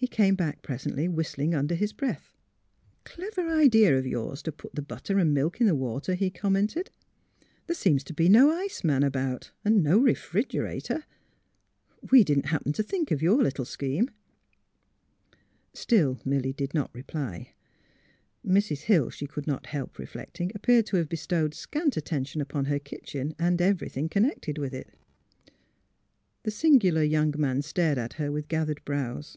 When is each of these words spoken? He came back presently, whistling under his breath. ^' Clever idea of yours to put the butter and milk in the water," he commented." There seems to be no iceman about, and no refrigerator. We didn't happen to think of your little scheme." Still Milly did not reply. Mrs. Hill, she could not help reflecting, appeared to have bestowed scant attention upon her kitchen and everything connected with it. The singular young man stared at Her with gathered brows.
He 0.00 0.06
came 0.08 0.34
back 0.34 0.62
presently, 0.62 1.08
whistling 1.08 1.54
under 1.54 1.74
his 1.74 1.92
breath. 1.92 2.34
^' 3.00 3.04
Clever 3.04 3.50
idea 3.50 3.98
of 3.98 4.06
yours 4.06 4.40
to 4.44 4.50
put 4.50 4.74
the 4.74 4.80
butter 4.80 5.18
and 5.18 5.34
milk 5.34 5.60
in 5.60 5.66
the 5.66 5.74
water," 5.74 6.14
he 6.14 6.30
commented." 6.30 6.90
There 7.66 7.74
seems 7.74 8.02
to 8.04 8.14
be 8.14 8.26
no 8.26 8.50
iceman 8.50 9.02
about, 9.02 9.50
and 9.62 9.82
no 9.82 9.98
refrigerator. 9.98 11.04
We 12.10 12.24
didn't 12.24 12.46
happen 12.46 12.72
to 12.72 12.82
think 12.82 13.10
of 13.10 13.20
your 13.20 13.42
little 13.42 13.66
scheme." 13.66 14.08
Still 15.74 16.18
Milly 16.24 16.54
did 16.54 16.72
not 16.72 16.94
reply. 16.94 17.52
Mrs. 18.42 18.84
Hill, 18.84 19.10
she 19.10 19.26
could 19.26 19.46
not 19.46 19.66
help 19.66 19.98
reflecting, 19.98 20.50
appeared 20.54 20.86
to 20.86 20.96
have 20.96 21.10
bestowed 21.10 21.52
scant 21.52 21.98
attention 21.98 22.40
upon 22.40 22.64
her 22.64 22.78
kitchen 22.78 23.34
and 23.38 23.60
everything 23.60 24.08
connected 24.08 24.56
with 24.56 24.72
it. 24.72 24.94
The 26.44 26.50
singular 26.50 27.02
young 27.02 27.34
man 27.36 27.60
stared 27.60 27.98
at 27.98 28.14
Her 28.14 28.32
with 28.32 28.48
gathered 28.48 28.82
brows. 28.86 29.36